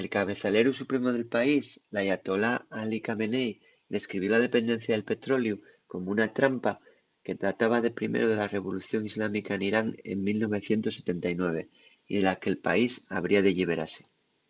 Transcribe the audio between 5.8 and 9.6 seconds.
como una trampa” que databa de primero de la revolución islámica